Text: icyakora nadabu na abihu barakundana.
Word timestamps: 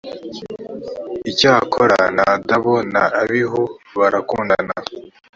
icyakora 1.31 1.99
nadabu 2.15 2.75
na 2.93 3.03
abihu 3.21 3.63
barakundana. 3.97 4.73